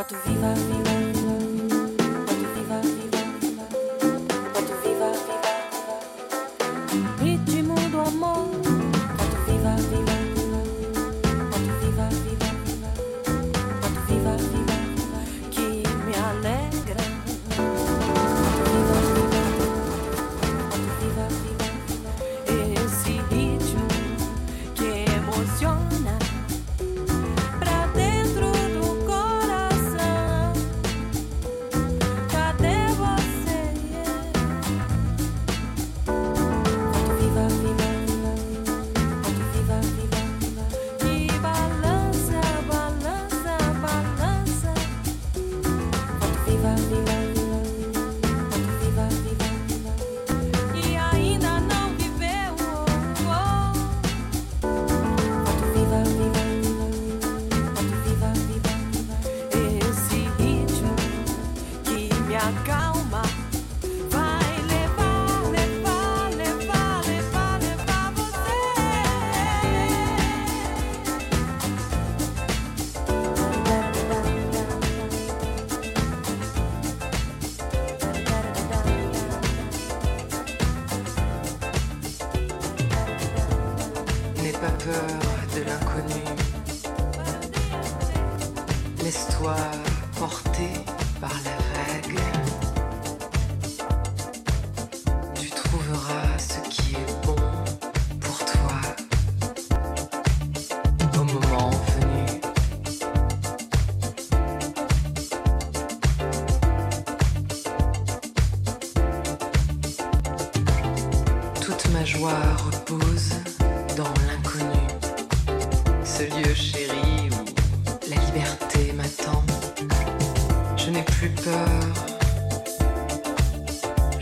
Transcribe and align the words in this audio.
Foto 0.00 0.16
viva, 0.24 0.54
viva, 0.54 0.94
viva, 1.12 1.49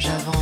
j'avance 0.08 0.37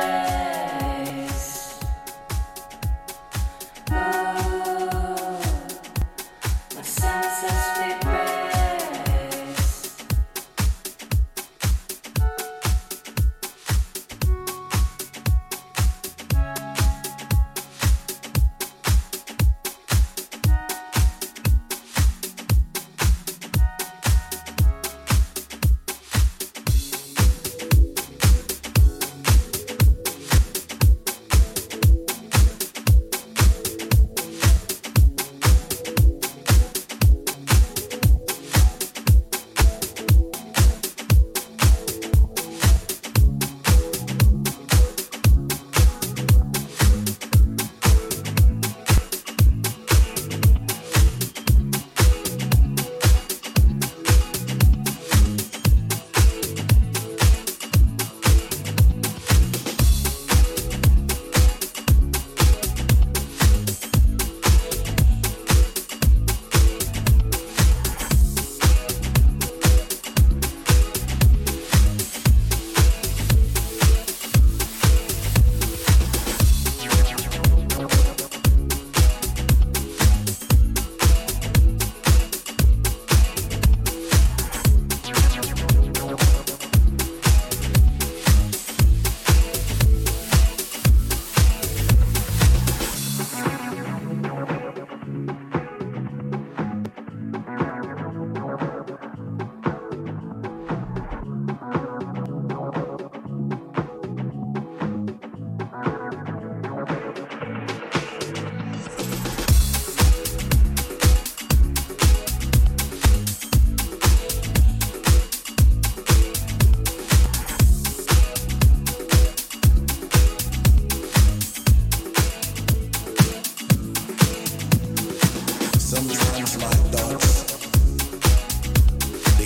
Bye. 0.00 0.39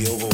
the 0.05 0.34